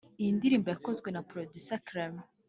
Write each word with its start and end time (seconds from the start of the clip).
Iyi 0.21 0.31
ndirimbo 0.37 0.67
yakozwe 0.73 1.07
na 1.11 1.21
Producer 1.29 1.79
Clement 1.87 2.25